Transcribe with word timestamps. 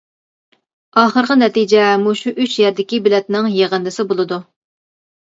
ئاخىرقى 1.01 1.37
نەتىجە 1.43 1.85
مۇشۇ 2.07 2.35
ئۈچ 2.47 2.57
يەردىكى 2.65 3.03
بېلەتنىڭ 3.09 3.55
يىغىندىسى 3.63 4.11
بولىدۇ. 4.15 4.45